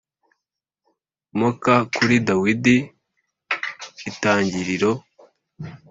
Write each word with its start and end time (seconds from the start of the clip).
moka 1.39 1.75
kuri 1.95 2.15
Dawidi 2.27 2.77
Itangiriro 4.09 4.91